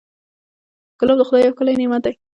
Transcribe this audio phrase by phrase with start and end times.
[0.99, 2.13] ګلاب د خدای یو ښکلی نعمت دی.